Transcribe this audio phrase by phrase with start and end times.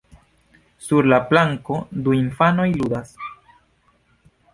[0.85, 3.13] Sur la planko, du infanoj ludas.